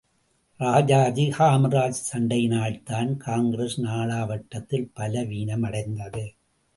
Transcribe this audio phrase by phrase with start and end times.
[0.59, 6.25] ராஜாஜி காமராஜ் சண்டையினால்தான், காங்கிரஸ் நாளாவட்டத்தில் பலவீனமடைந்தது.